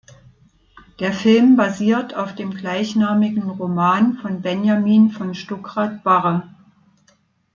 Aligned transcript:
Der 0.99 1.13
Film 1.13 1.55
basiert 1.57 2.15
auf 2.15 2.33
dem 2.33 2.55
gleichnamigen 2.55 3.47
Roman 3.51 4.15
von 4.17 4.41
Benjamin 4.41 5.11
von 5.11 5.35
Stuckrad-Barre. 5.35 6.49